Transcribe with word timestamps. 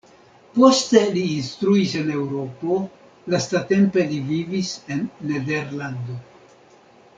Poste 0.53 1.01
li 1.17 1.25
instruis 1.33 1.93
en 1.99 2.09
Eŭropo, 2.15 2.79
lastatempe 3.35 4.07
li 4.15 4.19
vivis 4.33 4.75
en 4.97 5.07
Nederlando. 5.33 6.21